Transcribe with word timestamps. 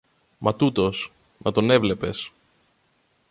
Μα 0.37 0.55
τούτος! 0.55 1.11
Να 1.37 1.51
τον 1.51 1.69
έβλεπες! 1.69 2.31